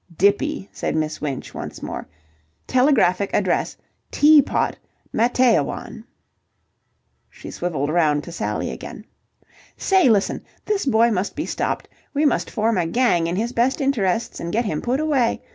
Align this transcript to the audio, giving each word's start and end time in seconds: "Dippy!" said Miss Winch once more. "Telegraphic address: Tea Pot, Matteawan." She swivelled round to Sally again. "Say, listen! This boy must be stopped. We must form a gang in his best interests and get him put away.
"Dippy!" 0.17 0.67
said 0.71 0.95
Miss 0.95 1.21
Winch 1.21 1.53
once 1.53 1.83
more. 1.83 2.07
"Telegraphic 2.65 3.29
address: 3.35 3.77
Tea 4.09 4.41
Pot, 4.41 4.75
Matteawan." 5.13 6.03
She 7.29 7.51
swivelled 7.51 7.91
round 7.91 8.23
to 8.23 8.31
Sally 8.31 8.71
again. 8.71 9.05
"Say, 9.77 10.09
listen! 10.09 10.41
This 10.65 10.87
boy 10.87 11.11
must 11.11 11.35
be 11.35 11.45
stopped. 11.45 11.87
We 12.15 12.25
must 12.25 12.49
form 12.49 12.79
a 12.79 12.87
gang 12.87 13.27
in 13.27 13.35
his 13.35 13.53
best 13.53 13.79
interests 13.79 14.39
and 14.39 14.51
get 14.51 14.65
him 14.65 14.81
put 14.81 14.99
away. 14.99 15.39